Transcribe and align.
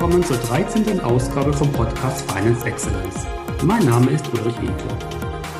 willkommen 0.00 0.24
zur 0.24 0.38
13. 0.38 0.98
Ausgabe 1.00 1.52
vom 1.52 1.70
Podcast 1.72 2.22
Finance 2.30 2.64
Excellence. 2.64 3.26
Mein 3.62 3.84
Name 3.84 4.12
ist 4.12 4.26
Ulrich 4.32 4.56
Winkler. 4.56 4.98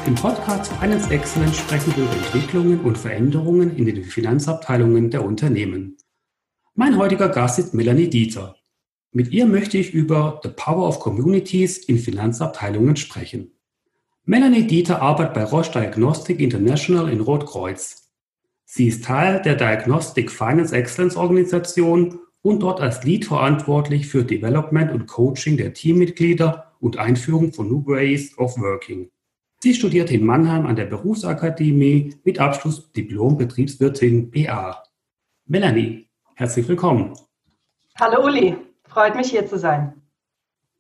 Im 0.07 0.15
Podcast 0.15 0.73
Finance 0.81 1.11
Excellence 1.11 1.59
sprechen 1.59 1.95
wir 1.95 2.05
über 2.05 2.15
Entwicklungen 2.15 2.81
und 2.81 2.97
Veränderungen 2.97 3.77
in 3.77 3.85
den 3.85 4.03
Finanzabteilungen 4.03 5.11
der 5.11 5.27
Unternehmen. 5.27 5.99
Mein 6.75 6.97
heutiger 6.97 7.29
Gast 7.29 7.59
ist 7.59 7.75
Melanie 7.75 8.09
Dieter. 8.09 8.57
Mit 9.13 9.31
ihr 9.31 9.45
möchte 9.45 9.77
ich 9.77 9.93
über 9.93 10.41
The 10.43 10.49
Power 10.49 10.89
of 10.89 11.01
Communities 11.01 11.77
in 11.77 11.99
Finanzabteilungen 11.99 12.97
sprechen. 12.97 13.53
Melanie 14.25 14.67
Dieter 14.67 15.03
arbeitet 15.03 15.35
bei 15.35 15.45
Roche 15.45 15.73
Diagnostic 15.73 16.41
International 16.41 17.13
in 17.13 17.21
Rotkreuz. 17.21 18.11
Sie 18.65 18.89
ist 18.89 19.05
Teil 19.05 19.43
der 19.43 19.57
Diagnostic 19.57 20.31
Finance 20.31 20.75
Excellence 20.75 21.17
Organisation 21.17 22.21
und 22.43 22.61
dort 22.61 22.81
als 22.81 23.05
Lead 23.05 23.25
verantwortlich 23.25 24.07
für 24.07 24.25
Development 24.25 24.93
und 24.93 25.07
Coaching 25.07 25.57
der 25.57 25.75
Teammitglieder 25.75 26.73
und 26.81 26.97
Einführung 26.97 27.53
von 27.53 27.69
New 27.69 27.87
Ways 27.87 28.37
of 28.39 28.59
Working. 28.59 29.11
Sie 29.63 29.75
studierte 29.75 30.15
in 30.15 30.25
Mannheim 30.25 30.65
an 30.65 30.77
der 30.77 30.87
Berufsakademie 30.87 32.15
mit 32.25 32.39
Abschluss 32.39 32.91
Diplom 32.93 33.37
Betriebswirtin 33.37 34.31
BA. 34.31 34.83
Melanie, 35.47 36.09
herzlich 36.35 36.67
willkommen. 36.67 37.13
Hallo 37.99 38.25
Uli, 38.25 38.57
freut 38.89 39.15
mich 39.17 39.31
hier 39.31 39.47
zu 39.47 39.59
sein. 39.59 40.01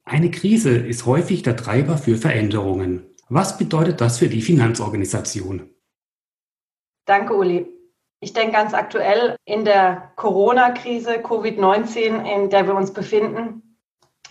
Eine 0.04 0.30
Krise 0.30 0.70
ist 0.70 1.04
häufig 1.04 1.42
der 1.42 1.56
Treiber 1.56 1.98
für 1.98 2.16
Veränderungen. 2.16 3.04
Was 3.29 3.59
bedeutet 3.59 4.01
das 4.01 4.18
für 4.18 4.29
die 4.29 4.40
Finanzorganisation? 4.40 5.68
Danke 7.04 7.34
Uli. 7.34 7.66
Ich 8.23 8.34
denke 8.34 8.52
ganz 8.52 8.74
aktuell 8.74 9.37
in 9.47 9.65
der 9.65 10.12
Corona-Krise, 10.16 11.20
Covid-19, 11.20 12.23
in 12.27 12.51
der 12.51 12.66
wir 12.66 12.74
uns 12.74 12.93
befinden, 12.93 13.79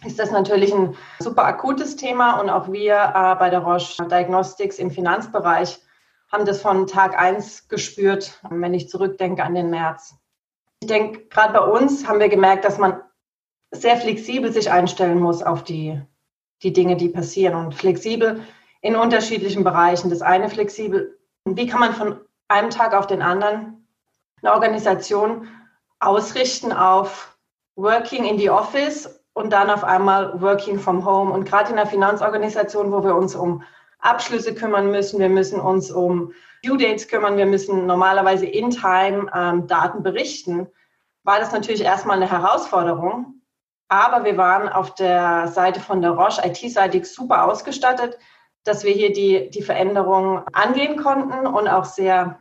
ist 0.06 0.20
das 0.20 0.30
natürlich 0.30 0.72
ein 0.73 0.96
super 1.20 1.46
akutes 1.46 1.96
Thema 1.96 2.40
und 2.40 2.52
auch 2.52 2.72
wir 2.72 2.96
äh, 2.96 3.36
bei 3.36 3.50
der 3.50 3.59
Roche 3.59 4.08
Diagnostics 4.08 4.78
im 4.78 4.92
Finanzbereich 4.92 5.80
haben 6.31 6.46
das 6.46 6.62
von 6.62 6.86
Tag 6.86 7.20
1 7.20 7.68
gespürt, 7.68 8.40
wenn 8.50 8.76
ich 8.76 8.90
zurückdenke 8.90 9.44
an 9.44 9.56
den 9.56 9.72
März. 9.72 10.16
Ich 10.81 10.88
denke, 10.88 11.26
gerade 11.26 11.53
bei 11.53 11.66
uns 11.66 12.08
haben 12.08 12.20
wir 12.20 12.30
gemerkt, 12.30 12.66
dass 12.66 12.78
man 12.78 13.02
sehr 13.72 13.98
flexibel 13.98 14.53
sich 14.53 14.72
einstellen 14.72 15.20
muss 15.20 15.42
auf 15.42 15.64
die, 15.64 16.00
die 16.62 16.74
Dinge, 16.74 16.96
die 16.96 17.09
passieren 17.09 17.56
und 17.56 17.74
flexibel 17.74 18.42
in 18.81 18.96
unterschiedlichen 18.96 19.64
Bereichen. 19.64 20.12
Das 20.12 20.22
eine 20.22 20.50
flexibel, 20.50 21.18
wie 21.46 21.68
kann 21.68 21.80
man 21.80 21.94
von 21.94 22.22
einem 22.48 22.70
Tag 22.70 22.94
auf 22.94 23.08
den 23.08 23.22
anderen 23.22 23.78
eine 24.42 24.54
Organisation 24.54 25.48
ausrichten 26.00 26.72
auf 26.72 27.38
Working 27.76 28.26
in 28.26 28.38
the 28.38 28.50
Office 28.50 29.23
und 29.34 29.52
dann 29.52 29.70
auf 29.70 29.84
einmal 29.84 30.42
Working 30.42 30.80
from 30.80 31.06
Home. 31.06 31.31
Und 31.31 31.46
gerade 31.46 31.70
in 31.70 31.78
der 31.78 31.88
Finanzorganisation, 31.88 32.92
wo 32.92 33.04
wir 33.04 33.16
uns 33.16 33.36
um 33.36 33.64
Abschlüsse 34.00 34.54
kümmern 34.54 34.92
müssen, 34.92 35.20
wir 35.20 35.30
müssen 35.30 35.59
uns 35.59 35.92
um 35.92 36.34
Due 36.64 36.78
Dates 36.78 37.08
kümmern, 37.08 37.38
wir 37.38 37.46
müssen 37.46 37.86
normalerweise 37.86 38.46
in 38.46 38.70
Time 38.70 39.31
ähm, 39.34 39.68
Daten 39.68 40.04
berichten, 40.04 40.68
war 41.24 41.40
das 41.40 41.52
natürlich 41.52 41.84
erstmal 41.84 42.18
eine 42.18 42.30
Herausforderung. 42.30 43.42
Aber 43.88 44.24
wir 44.24 44.38
waren 44.38 44.70
auf 44.70 44.94
der 44.96 45.48
Seite 45.48 45.80
von 45.80 46.02
der 46.02 46.12
Roche 46.12 46.46
IT-seitig 46.46 47.06
super 47.06 47.46
ausgestattet, 47.46 48.18
dass 48.64 48.84
wir 48.84 48.92
hier 48.92 49.14
die, 49.14 49.50
die 49.50 49.64
Veränderungen 49.64 50.44
angehen 50.53 51.02
konnten 51.02 51.48
und 51.48 51.68
auch 51.68 51.86
sehr 51.86 52.40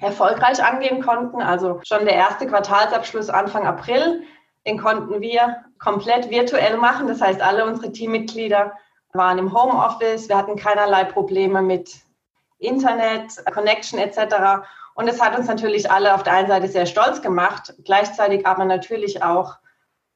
erfolgreich 0.00 0.62
angehen 0.62 1.02
konnten. 1.02 1.40
Also 1.40 1.80
schon 1.84 2.04
der 2.04 2.14
erste 2.14 2.46
Quartalsabschluss 2.46 3.30
Anfang 3.30 3.66
April, 3.66 4.22
den 4.66 4.78
konnten 4.78 5.20
wir 5.20 5.64
komplett 5.78 6.30
virtuell 6.30 6.76
machen. 6.76 7.06
Das 7.06 7.20
heißt, 7.20 7.40
alle 7.40 7.64
unsere 7.64 7.92
Teammitglieder 7.92 8.72
waren 9.12 9.38
im 9.38 9.52
Homeoffice. 9.52 10.28
Wir 10.28 10.36
hatten 10.36 10.56
keinerlei 10.56 11.04
Probleme 11.04 11.62
mit 11.62 11.96
Internet, 12.58 13.44
Connection 13.52 13.98
etc. 13.98 14.66
Und 14.94 15.08
es 15.08 15.20
hat 15.20 15.38
uns 15.38 15.46
natürlich 15.46 15.90
alle 15.90 16.14
auf 16.14 16.22
der 16.22 16.34
einen 16.34 16.48
Seite 16.48 16.68
sehr 16.68 16.86
stolz 16.86 17.20
gemacht, 17.20 17.74
gleichzeitig 17.84 18.46
aber 18.46 18.64
natürlich 18.64 19.22
auch 19.22 19.56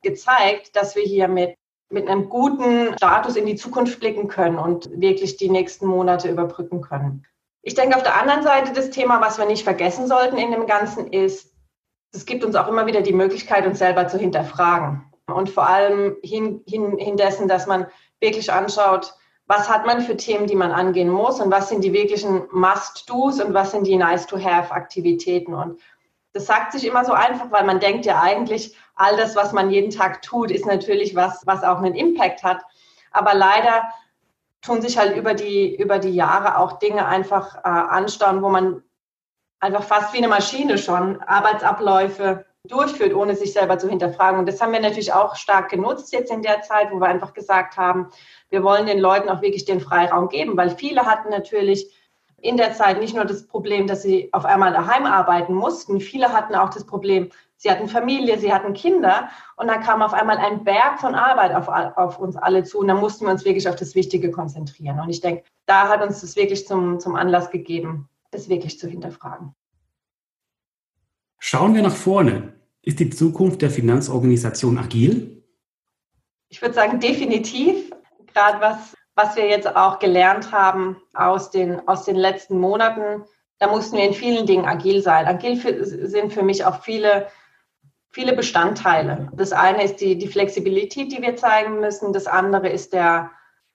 gezeigt, 0.02 0.76
dass 0.76 0.96
wir 0.96 1.02
hier 1.02 1.28
mit, 1.28 1.56
mit 1.90 2.08
einem 2.08 2.28
guten 2.28 2.96
Status 2.96 3.36
in 3.36 3.46
die 3.46 3.56
Zukunft 3.56 3.98
blicken 4.00 4.28
können 4.28 4.58
und 4.58 4.88
wirklich 5.00 5.36
die 5.36 5.50
nächsten 5.50 5.86
Monate 5.86 6.28
überbrücken 6.28 6.80
können. 6.80 7.26
Ich 7.68 7.74
denke, 7.74 7.96
auf 7.96 8.02
der 8.02 8.18
anderen 8.18 8.42
Seite 8.42 8.72
das 8.72 8.88
Thema, 8.88 9.20
was 9.20 9.36
wir 9.36 9.44
nicht 9.44 9.62
vergessen 9.62 10.06
sollten 10.06 10.38
in 10.38 10.52
dem 10.52 10.66
Ganzen, 10.66 11.12
ist, 11.12 11.52
es 12.14 12.24
gibt 12.24 12.42
uns 12.42 12.56
auch 12.56 12.66
immer 12.66 12.86
wieder 12.86 13.02
die 13.02 13.12
Möglichkeit, 13.12 13.66
uns 13.66 13.78
selber 13.78 14.08
zu 14.08 14.16
hinterfragen. 14.16 15.04
Und 15.26 15.50
vor 15.50 15.68
allem 15.68 16.16
hin, 16.22 16.62
hin, 16.66 16.96
hindessen, 16.96 17.46
dass 17.46 17.66
man 17.66 17.86
wirklich 18.20 18.50
anschaut, 18.50 19.12
was 19.46 19.68
hat 19.68 19.84
man 19.84 20.00
für 20.00 20.16
Themen, 20.16 20.46
die 20.46 20.56
man 20.56 20.72
angehen 20.72 21.10
muss 21.10 21.42
und 21.42 21.50
was 21.50 21.68
sind 21.68 21.84
die 21.84 21.92
wirklichen 21.92 22.44
Must-Dos 22.52 23.38
und 23.38 23.52
was 23.52 23.72
sind 23.72 23.86
die 23.86 23.96
Nice-to-Have-Aktivitäten. 23.96 25.52
Und 25.52 25.78
das 26.32 26.46
sagt 26.46 26.72
sich 26.72 26.86
immer 26.86 27.04
so 27.04 27.12
einfach, 27.12 27.50
weil 27.50 27.66
man 27.66 27.80
denkt 27.80 28.06
ja 28.06 28.22
eigentlich, 28.22 28.78
all 28.94 29.14
das, 29.18 29.36
was 29.36 29.52
man 29.52 29.68
jeden 29.68 29.90
Tag 29.90 30.22
tut, 30.22 30.50
ist 30.50 30.64
natürlich 30.64 31.14
was, 31.14 31.46
was 31.46 31.62
auch 31.64 31.82
einen 31.82 31.94
Impact 31.94 32.42
hat. 32.42 32.62
Aber 33.10 33.34
leider 33.34 33.82
tun 34.62 34.82
sich 34.82 34.98
halt 34.98 35.16
über 35.16 35.34
die, 35.34 35.74
über 35.76 35.98
die 35.98 36.14
Jahre 36.14 36.58
auch 36.58 36.78
Dinge 36.78 37.06
einfach 37.06 37.56
äh, 37.56 37.68
anstauen, 37.68 38.42
wo 38.42 38.48
man 38.48 38.82
einfach 39.60 39.82
fast 39.82 40.12
wie 40.12 40.18
eine 40.18 40.28
Maschine 40.28 40.78
schon 40.78 41.20
Arbeitsabläufe 41.22 42.44
durchführt, 42.64 43.14
ohne 43.14 43.34
sich 43.34 43.52
selber 43.52 43.78
zu 43.78 43.88
hinterfragen. 43.88 44.38
Und 44.38 44.46
das 44.46 44.60
haben 44.60 44.72
wir 44.72 44.80
natürlich 44.80 45.12
auch 45.12 45.36
stark 45.36 45.70
genutzt 45.70 46.12
jetzt 46.12 46.30
in 46.30 46.42
der 46.42 46.62
Zeit, 46.62 46.90
wo 46.92 47.00
wir 47.00 47.06
einfach 47.06 47.32
gesagt 47.32 47.76
haben, 47.76 48.10
wir 48.50 48.62
wollen 48.62 48.86
den 48.86 48.98
Leuten 48.98 49.28
auch 49.28 49.42
wirklich 49.42 49.64
den 49.64 49.80
Freiraum 49.80 50.28
geben, 50.28 50.56
weil 50.56 50.70
viele 50.70 51.06
hatten 51.06 51.30
natürlich 51.30 51.94
in 52.40 52.56
der 52.56 52.72
Zeit 52.72 53.00
nicht 53.00 53.14
nur 53.14 53.24
das 53.24 53.46
Problem, 53.46 53.86
dass 53.86 54.02
sie 54.02 54.28
auf 54.32 54.44
einmal 54.44 54.72
daheim 54.72 55.06
arbeiten 55.06 55.54
mussten, 55.54 56.00
viele 56.00 56.32
hatten 56.32 56.54
auch 56.54 56.70
das 56.70 56.86
Problem, 56.86 57.30
Sie 57.60 57.70
hatten 57.70 57.88
Familie, 57.88 58.38
sie 58.38 58.52
hatten 58.52 58.72
Kinder 58.72 59.30
und 59.56 59.66
dann 59.66 59.82
kam 59.82 60.00
auf 60.00 60.14
einmal 60.14 60.38
ein 60.38 60.62
Berg 60.62 61.00
von 61.00 61.16
Arbeit 61.16 61.52
auf, 61.54 61.66
auf 61.68 62.20
uns 62.20 62.36
alle 62.36 62.62
zu 62.62 62.78
und 62.78 62.86
dann 62.86 63.00
mussten 63.00 63.24
wir 63.26 63.32
uns 63.32 63.44
wirklich 63.44 63.68
auf 63.68 63.74
das 63.74 63.96
Wichtige 63.96 64.30
konzentrieren. 64.30 65.00
Und 65.00 65.10
ich 65.10 65.20
denke, 65.20 65.42
da 65.66 65.88
hat 65.88 66.00
uns 66.00 66.20
das 66.20 66.36
wirklich 66.36 66.68
zum, 66.68 67.00
zum 67.00 67.16
Anlass 67.16 67.50
gegeben, 67.50 68.08
das 68.30 68.48
wirklich 68.48 68.78
zu 68.78 68.86
hinterfragen. 68.86 69.56
Schauen 71.40 71.74
wir 71.74 71.82
nach 71.82 71.96
vorne. 71.96 72.54
Ist 72.82 73.00
die 73.00 73.10
Zukunft 73.10 73.60
der 73.60 73.70
Finanzorganisation 73.70 74.78
agil? 74.78 75.42
Ich 76.48 76.62
würde 76.62 76.74
sagen, 76.74 77.00
definitiv. 77.00 77.90
Gerade 78.32 78.60
was, 78.60 78.94
was 79.16 79.34
wir 79.34 79.48
jetzt 79.48 79.74
auch 79.74 79.98
gelernt 79.98 80.52
haben 80.52 80.96
aus 81.12 81.50
den, 81.50 81.86
aus 81.88 82.04
den 82.04 82.16
letzten 82.16 82.60
Monaten, 82.60 83.24
da 83.58 83.66
mussten 83.66 83.96
wir 83.96 84.04
in 84.04 84.14
vielen 84.14 84.46
Dingen 84.46 84.64
agil 84.64 85.02
sein. 85.02 85.26
Agil 85.26 85.56
für, 85.56 85.84
sind 85.84 86.32
für 86.32 86.44
mich 86.44 86.64
auch 86.64 86.82
viele 86.82 87.26
viele 88.10 88.34
Bestandteile. 88.34 89.28
Das 89.32 89.52
eine 89.52 89.84
ist 89.84 89.96
die, 89.96 90.16
die 90.16 90.28
Flexibilität, 90.28 91.12
die 91.12 91.22
wir 91.22 91.36
zeigen 91.36 91.80
müssen. 91.80 92.12
Das 92.12 92.26
andere 92.26 92.68
ist 92.68 92.92
der 92.92 93.30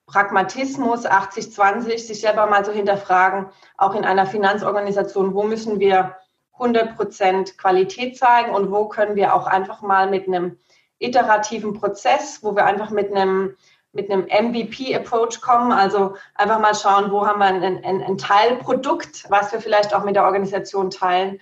Pragmatismus 0.05 1.05
80-20, 1.05 1.97
sich 1.97 2.21
selber 2.21 2.47
mal 2.47 2.65
so 2.65 2.71
hinterfragen, 2.71 3.47
auch 3.77 3.95
in 3.95 4.03
einer 4.03 4.25
Finanzorganisation, 4.25 5.33
wo 5.33 5.43
müssen 5.43 5.79
wir 5.79 6.17
100 6.53 6.95
Prozent 6.95 7.57
Qualität 7.57 8.17
zeigen 8.17 8.53
und 8.53 8.71
wo 8.71 8.87
können 8.87 9.15
wir 9.15 9.33
auch 9.33 9.47
einfach 9.47 9.81
mal 9.81 10.09
mit 10.09 10.27
einem 10.27 10.57
iterativen 10.99 11.73
Prozess, 11.73 12.39
wo 12.43 12.55
wir 12.55 12.65
einfach 12.65 12.89
mit 12.89 13.11
einem 13.11 13.55
mit 13.95 14.09
einem 14.09 14.23
MVP-Approach 14.23 15.39
kommen, 15.39 15.71
also 15.71 16.15
einfach 16.33 16.59
mal 16.59 16.73
schauen, 16.73 17.11
wo 17.11 17.27
haben 17.27 17.37
wir 17.37 17.45
ein, 17.45 17.63
ein, 17.83 18.01
ein 18.01 18.17
Teilprodukt, 18.17 19.29
was 19.29 19.51
wir 19.51 19.61
vielleicht 19.61 19.93
auch 19.93 20.03
mit 20.03 20.15
der 20.15 20.23
Organisation 20.23 20.89
teilen 20.89 21.39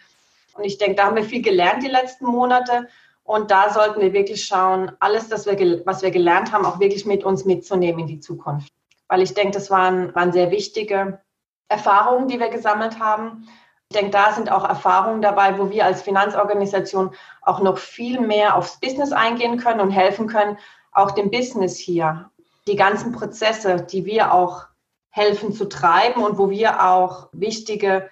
und 0.61 0.67
ich 0.67 0.77
denke, 0.77 0.93
da 0.93 1.05
haben 1.05 1.15
wir 1.15 1.23
viel 1.23 1.41
gelernt 1.41 1.81
die 1.81 1.87
letzten 1.87 2.27
Monate. 2.27 2.87
Und 3.23 3.49
da 3.49 3.73
sollten 3.73 3.99
wir 3.99 4.13
wirklich 4.13 4.45
schauen, 4.45 4.91
alles, 4.99 5.27
das 5.27 5.47
wir, 5.47 5.81
was 5.87 6.03
wir 6.03 6.11
gelernt 6.11 6.51
haben, 6.51 6.65
auch 6.65 6.79
wirklich 6.79 7.03
mit 7.03 7.23
uns 7.23 7.45
mitzunehmen 7.45 8.01
in 8.01 8.07
die 8.07 8.19
Zukunft. 8.19 8.71
Weil 9.07 9.23
ich 9.23 9.33
denke, 9.33 9.53
das 9.53 9.71
waren, 9.71 10.13
waren 10.13 10.31
sehr 10.31 10.51
wichtige 10.51 11.19
Erfahrungen, 11.67 12.27
die 12.27 12.39
wir 12.39 12.49
gesammelt 12.49 12.99
haben. 12.99 13.47
Ich 13.89 13.97
denke, 13.97 14.11
da 14.11 14.33
sind 14.33 14.51
auch 14.51 14.63
Erfahrungen 14.63 15.23
dabei, 15.23 15.57
wo 15.57 15.71
wir 15.71 15.83
als 15.83 16.03
Finanzorganisation 16.03 17.15
auch 17.41 17.59
noch 17.59 17.79
viel 17.79 18.19
mehr 18.19 18.55
aufs 18.55 18.79
Business 18.79 19.11
eingehen 19.11 19.57
können 19.57 19.79
und 19.79 19.89
helfen 19.89 20.27
können, 20.27 20.59
auch 20.91 21.11
dem 21.11 21.31
Business 21.31 21.79
hier. 21.79 22.29
Die 22.67 22.75
ganzen 22.75 23.13
Prozesse, 23.13 23.77
die 23.77 24.05
wir 24.05 24.31
auch 24.31 24.67
helfen 25.09 25.53
zu 25.53 25.65
treiben 25.65 26.23
und 26.23 26.37
wo 26.37 26.51
wir 26.51 26.85
auch 26.85 27.29
wichtige 27.31 28.11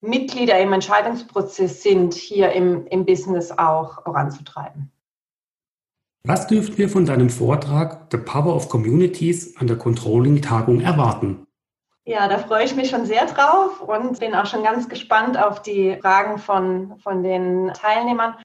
Mitglieder 0.00 0.58
im 0.60 0.72
Entscheidungsprozess 0.72 1.82
sind, 1.82 2.14
hier 2.14 2.52
im, 2.52 2.86
im 2.86 3.04
Business 3.04 3.50
auch 3.50 4.02
voranzutreiben. 4.02 4.92
Was 6.24 6.46
dürften 6.48 6.76
wir 6.78 6.88
von 6.88 7.06
deinem 7.06 7.30
Vortrag 7.30 8.08
The 8.10 8.18
Power 8.18 8.56
of 8.56 8.68
Communities 8.68 9.56
an 9.58 9.68
der 9.68 9.78
Controlling-Tagung 9.78 10.80
erwarten? 10.80 11.46
Ja, 12.04 12.28
da 12.28 12.38
freue 12.38 12.64
ich 12.64 12.74
mich 12.74 12.90
schon 12.90 13.06
sehr 13.06 13.26
drauf 13.26 13.80
und 13.80 14.20
bin 14.20 14.34
auch 14.34 14.46
schon 14.46 14.62
ganz 14.62 14.88
gespannt 14.88 15.38
auf 15.38 15.62
die 15.62 15.96
Fragen 16.00 16.38
von, 16.38 16.98
von 17.00 17.22
den 17.22 17.72
Teilnehmern. 17.74 18.36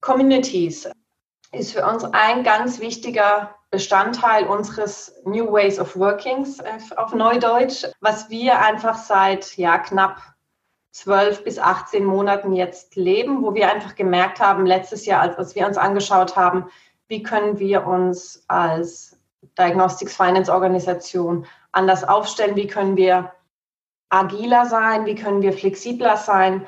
Communities. 0.00 0.88
ist 1.52 1.72
für 1.72 1.86
uns 1.86 2.04
ein 2.04 2.44
ganz 2.44 2.80
wichtiger 2.80 3.54
Bestandteil 3.70 4.46
unseres 4.46 5.14
New 5.24 5.52
Ways 5.52 5.78
of 5.78 5.96
Workings 5.96 6.60
äh, 6.60 6.78
auf 6.96 7.14
Neudeutsch, 7.14 7.84
was 8.00 8.30
wir 8.30 8.58
einfach 8.58 8.96
seit 8.96 9.56
ja, 9.58 9.78
knapp 9.78 10.22
12 10.98 11.44
bis 11.44 11.58
18 11.60 12.04
Monaten 12.04 12.52
jetzt 12.52 12.96
leben, 12.96 13.42
wo 13.42 13.54
wir 13.54 13.70
einfach 13.70 13.94
gemerkt 13.94 14.40
haben, 14.40 14.66
letztes 14.66 15.06
Jahr, 15.06 15.22
als, 15.38 15.54
wir 15.54 15.66
uns 15.66 15.78
angeschaut 15.78 16.34
haben, 16.34 16.66
wie 17.06 17.22
können 17.22 17.60
wir 17.60 17.86
uns 17.86 18.44
als 18.48 19.16
Diagnostics 19.56 20.16
Finance 20.16 20.52
Organisation 20.52 21.46
anders 21.70 22.02
aufstellen, 22.02 22.56
wie 22.56 22.66
können 22.66 22.96
wir 22.96 23.32
agiler 24.08 24.66
sein, 24.66 25.06
wie 25.06 25.14
können 25.14 25.40
wir 25.40 25.52
flexibler 25.52 26.16
sein, 26.16 26.66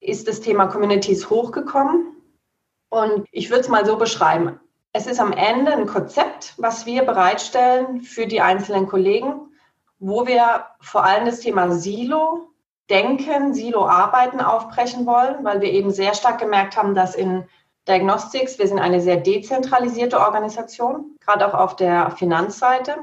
ist 0.00 0.28
das 0.28 0.42
Thema 0.42 0.66
Communities 0.66 1.30
hochgekommen. 1.30 2.14
Und 2.90 3.26
ich 3.32 3.48
würde 3.48 3.62
es 3.62 3.68
mal 3.68 3.86
so 3.86 3.96
beschreiben. 3.96 4.60
Es 4.92 5.06
ist 5.06 5.18
am 5.18 5.32
Ende 5.32 5.72
ein 5.72 5.86
Konzept, 5.86 6.52
was 6.58 6.84
wir 6.84 7.04
bereitstellen 7.04 8.02
für 8.02 8.26
die 8.26 8.42
einzelnen 8.42 8.86
Kollegen, 8.86 9.50
wo 9.98 10.26
wir 10.26 10.66
vor 10.80 11.04
allem 11.04 11.24
das 11.24 11.40
Thema 11.40 11.70
Silo 11.72 12.50
denken, 12.90 13.54
Silo-Arbeiten 13.54 14.40
aufbrechen 14.40 15.06
wollen, 15.06 15.44
weil 15.44 15.60
wir 15.60 15.72
eben 15.72 15.90
sehr 15.90 16.14
stark 16.14 16.38
gemerkt 16.38 16.76
haben, 16.76 16.94
dass 16.94 17.14
in 17.14 17.44
Diagnostics, 17.88 18.58
wir 18.58 18.66
sind 18.66 18.78
eine 18.78 19.00
sehr 19.00 19.16
dezentralisierte 19.16 20.18
Organisation, 20.18 21.16
gerade 21.24 21.46
auch 21.46 21.54
auf 21.54 21.76
der 21.76 22.10
Finanzseite, 22.12 22.96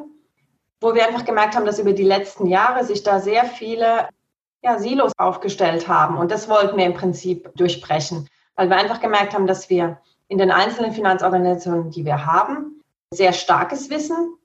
wo 0.82 0.94
wir 0.94 1.08
einfach 1.08 1.26
gemerkt 1.26 1.56
haben, 1.56 1.66
dass 1.66 1.80
über 1.80 1.94
die 1.94 2.04
letzten 2.04 2.48
Jahre 2.48 2.84
sich 2.84 3.04
da 3.04 3.20
sehr 3.20 3.46
viele 3.46 4.10
ja, 4.62 4.78
Silos 4.80 5.14
aufgestellt 5.18 5.88
haben. 5.88 6.18
Und 6.18 6.32
das 6.32 6.50
wollten 6.50 6.78
wir 6.78 6.86
im 6.86 6.94
Prinzip 6.94 7.50
durchbrechen, 7.56 8.28
weil 8.56 8.70
wir 8.70 8.78
einfach 8.78 9.00
gemerkt 9.00 9.34
haben, 9.34 9.48
dass 9.48 9.70
wir 9.70 10.00
in 10.28 10.38
den 10.38 10.52
einzelnen 10.52 10.94
Finanzorganisationen, 10.94 11.92
die 11.92 12.06
wir 12.06 12.26
haben, 12.26 12.82
sehr 13.12 13.34
starkes 13.34 13.90
Wissen 13.90 14.36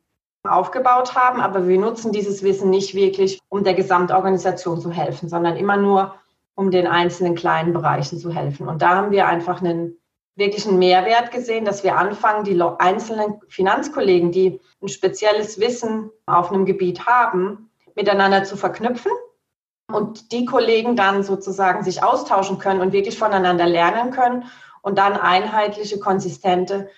aufgebaut 0.44 1.14
haben, 1.14 1.40
aber 1.40 1.66
wir 1.66 1.78
nutzen 1.78 2.12
dieses 2.12 2.42
Wissen 2.42 2.70
nicht 2.70 2.94
wirklich, 2.94 3.40
um 3.48 3.64
der 3.64 3.74
Gesamtorganisation 3.74 4.80
zu 4.80 4.90
helfen, 4.90 5.28
sondern 5.28 5.56
immer 5.56 5.76
nur, 5.76 6.14
um 6.54 6.70
den 6.70 6.86
einzelnen 6.86 7.34
kleinen 7.34 7.72
Bereichen 7.72 8.18
zu 8.18 8.32
helfen. 8.32 8.68
Und 8.68 8.82
da 8.82 8.96
haben 8.96 9.10
wir 9.10 9.26
einfach 9.26 9.60
einen 9.60 9.98
wirklichen 10.36 10.78
Mehrwert 10.78 11.32
gesehen, 11.32 11.64
dass 11.64 11.82
wir 11.82 11.96
anfangen, 11.96 12.44
die 12.44 12.60
einzelnen 12.78 13.40
Finanzkollegen, 13.48 14.30
die 14.30 14.60
ein 14.80 14.88
spezielles 14.88 15.58
Wissen 15.60 16.10
auf 16.26 16.52
einem 16.52 16.64
Gebiet 16.64 17.06
haben, 17.06 17.70
miteinander 17.96 18.44
zu 18.44 18.56
verknüpfen 18.56 19.10
und 19.92 20.30
die 20.32 20.44
Kollegen 20.44 20.94
dann 20.94 21.24
sozusagen 21.24 21.82
sich 21.82 22.02
austauschen 22.02 22.58
können 22.58 22.80
und 22.80 22.92
wirklich 22.92 23.18
voneinander 23.18 23.66
lernen 23.66 24.12
können 24.12 24.44
und 24.82 24.98
dann 24.98 25.14
einheitliche, 25.14 25.98
konsistente 25.98 26.88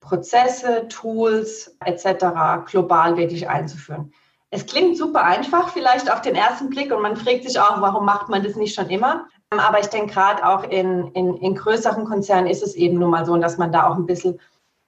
Prozesse, 0.00 0.86
Tools 0.88 1.76
etc. 1.84 2.64
global 2.66 3.16
wirklich 3.16 3.48
einzuführen. 3.48 4.12
Es 4.50 4.64
klingt 4.64 4.96
super 4.96 5.24
einfach, 5.24 5.70
vielleicht 5.70 6.10
auf 6.10 6.22
den 6.22 6.34
ersten 6.34 6.70
Blick, 6.70 6.92
und 6.92 7.02
man 7.02 7.16
fragt 7.16 7.44
sich 7.44 7.60
auch, 7.60 7.80
warum 7.80 8.06
macht 8.06 8.28
man 8.28 8.42
das 8.42 8.56
nicht 8.56 8.74
schon 8.74 8.88
immer? 8.88 9.26
Aber 9.50 9.80
ich 9.80 9.88
denke, 9.88 10.14
gerade 10.14 10.46
auch 10.46 10.64
in, 10.64 11.08
in, 11.12 11.36
in 11.36 11.54
größeren 11.54 12.04
Konzernen 12.04 12.46
ist 12.46 12.62
es 12.62 12.74
eben 12.74 12.98
nun 12.98 13.10
mal 13.10 13.26
so, 13.26 13.36
dass 13.36 13.58
man 13.58 13.72
da 13.72 13.88
auch 13.88 13.96
ein 13.96 14.06
bisschen 14.06 14.40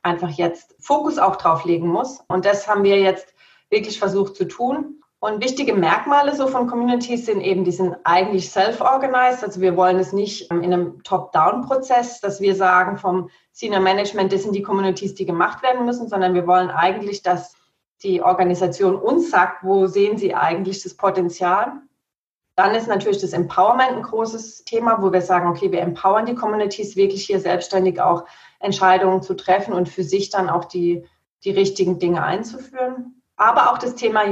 einfach 0.03 0.31
jetzt 0.31 0.75
Fokus 0.81 1.19
auch 1.19 1.37
drauf 1.37 1.65
legen 1.65 1.89
muss. 1.89 2.21
Und 2.29 2.45
das 2.47 2.67
haben 2.67 2.85
wir 2.85 2.99
jetzt 2.99 3.35
wirklich 3.69 3.99
versucht 3.99 4.37
zu 4.37 4.47
tun. 4.47 5.00
Und 5.23 5.45
wichtige 5.45 5.75
Merkmale 5.75 6.35
so 6.35 6.47
von 6.47 6.67
Communities 6.67 7.27
sind 7.27 7.43
eben, 7.43 7.63
die 7.63 7.73
sind 7.73 7.95
eigentlich 8.05 8.51
self-organized. 8.51 9.45
Also 9.45 9.61
wir 9.61 9.77
wollen 9.77 9.99
es 9.99 10.15
nicht 10.15 10.51
ähm, 10.51 10.63
in 10.63 10.73
einem 10.73 11.03
Top-Down-Prozess, 11.03 12.21
dass 12.23 12.41
wir 12.41 12.55
sagen 12.55 12.97
vom 12.97 13.29
Senior 13.53 13.83
Management, 13.83 14.33
das 14.33 14.45
sind 14.45 14.55
die 14.55 14.63
Communities, 14.63 15.15
die 15.15 15.27
gemacht 15.27 15.63
werden 15.63 15.85
müssen, 15.85 16.09
sondern 16.09 16.33
wir 16.33 16.47
wollen 16.47 16.71
eigentlich, 16.71 17.23
dass 17.23 17.55
die 18.03 18.23
Organisation 18.23 18.97
uns 18.97 19.31
sagt, 19.31 19.63
wo 19.63 19.87
sehen 19.87 20.17
sie 20.17 20.35
eigentlich 20.35 20.83
das 20.83 20.95
Potenzial. 20.95 21.73
Dann 22.57 22.75
ist 22.75 22.89
natürlich 22.89 23.21
das 23.21 23.35
Empowerment 23.35 23.93
ein 23.93 24.03
großes 24.03 24.65
Thema, 24.65 25.03
wo 25.03 25.13
wir 25.13 25.21
sagen, 25.21 25.51
okay, 25.51 25.71
wir 25.71 25.83
empowern 25.83 26.25
die 26.25 26.35
Communities 26.35 26.97
wirklich 26.97 27.27
hier 27.27 27.41
selbstständig 27.41 28.01
auch 28.01 28.25
Entscheidungen 28.59 29.21
zu 29.21 29.35
treffen 29.35 29.75
und 29.75 29.91
für 29.91 30.03
sich 30.03 30.31
dann 30.31 30.49
auch 30.49 30.65
die, 30.65 31.05
die 31.45 31.51
richtigen 31.51 31.99
Dinge 31.99 32.23
einzuführen. 32.23 33.23
Aber 33.37 33.71
auch 33.71 33.77
das 33.77 33.97
Thema 33.97 34.23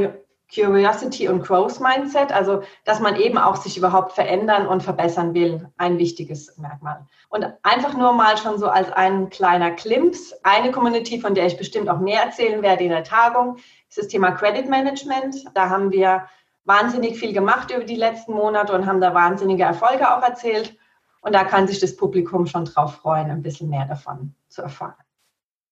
Curiosity 0.53 1.29
und 1.29 1.45
Growth 1.45 1.81
Mindset, 1.81 2.33
also 2.33 2.63
dass 2.85 3.01
man 3.01 3.17
eben 3.17 3.37
auch 3.37 3.57
sich 3.57 3.77
überhaupt 3.77 4.13
verändern 4.13 4.67
und 4.67 4.83
verbessern 4.83 5.35
will, 5.35 5.69
ein 5.77 5.99
wichtiges 5.99 6.57
Merkmal. 6.57 7.07
Und 7.29 7.47
einfach 7.63 7.95
nur 7.95 8.13
mal 8.13 8.39
schon 8.39 8.59
so 8.59 8.69
als 8.69 8.91
ein 8.91 9.29
kleiner 9.29 9.73
Klimps, 9.73 10.33
eine 10.43 10.73
Community, 10.73 11.21
von 11.21 11.35
der 11.35 11.47
ich 11.47 11.59
bestimmt 11.59 11.89
auch 11.91 11.99
mehr 11.99 12.23
erzählen 12.23 12.63
werde 12.63 12.85
in 12.85 12.91
der 12.91 13.05
Tagung, 13.05 13.57
ist 13.89 13.99
das 13.99 14.09
Thema 14.09 14.31
Credit 14.33 14.69
Management. 14.69 15.45
Da 15.55 15.69
haben 15.69 15.93
wir 15.93 16.27
wahnsinnig 16.65 17.19
viel 17.19 17.33
gemacht 17.33 17.71
über 17.71 17.85
die 17.85 17.97
letzten 17.97 18.33
Monate 18.33 18.73
und 18.73 18.87
haben 18.87 19.01
da 19.01 19.13
wahnsinnige 19.13 19.65
Erfolge 19.65 20.15
auch 20.15 20.23
erzählt. 20.23 20.77
Und 21.21 21.35
da 21.35 21.45
kann 21.45 21.67
sich 21.67 21.81
das 21.81 21.97
Publikum 21.97 22.47
schon 22.47 22.65
drauf 22.65 22.97
freuen, 22.97 23.31
ein 23.31 23.43
bisschen 23.43 23.69
mehr 23.69 23.87
davon 23.87 24.35
zu 24.49 24.63
erfahren. 24.63 24.95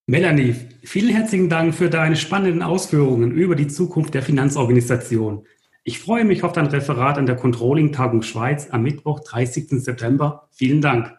Melanie, 0.08 0.54
vielen 0.84 1.12
herzlichen 1.12 1.48
Dank 1.48 1.74
für 1.74 1.90
deine 1.90 2.14
spannenden 2.14 2.62
Ausführungen 2.62 3.32
über 3.32 3.56
die 3.56 3.66
Zukunft 3.66 4.14
der 4.14 4.22
Finanzorganisation. 4.22 5.44
Ich 5.82 5.98
freue 5.98 6.24
mich 6.24 6.44
auf 6.44 6.52
dein 6.52 6.66
Referat 6.66 7.18
an 7.18 7.26
der 7.26 7.34
Controlling-Tagung 7.34 8.22
Schweiz 8.22 8.68
am 8.70 8.84
Mittwoch, 8.84 9.18
30. 9.18 9.82
September. 9.82 10.48
Vielen 10.52 10.80
Dank. 10.80 11.12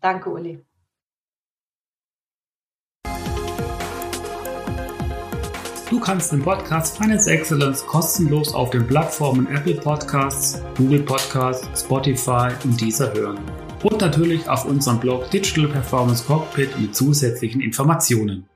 Danke, 0.00 0.30
Uli. 0.30 0.58
Du 5.88 6.00
kannst 6.00 6.32
den 6.32 6.42
Podcast 6.42 6.98
Finance 6.98 7.30
Excellence 7.30 7.86
kostenlos 7.86 8.52
auf 8.52 8.70
den 8.70 8.84
Plattformen 8.84 9.46
Apple 9.46 9.76
Podcasts, 9.76 10.60
Google 10.76 11.02
Podcasts, 11.02 11.82
Spotify 11.84 12.48
und 12.64 12.80
dieser 12.80 13.14
hören 13.14 13.38
und 13.86 14.00
natürlich 14.00 14.48
auf 14.48 14.64
unserem 14.64 14.98
Blog 14.98 15.30
Digital 15.30 15.68
Performance 15.68 16.24
Cockpit 16.24 16.76
mit 16.80 16.96
zusätzlichen 16.96 17.60
Informationen. 17.60 18.46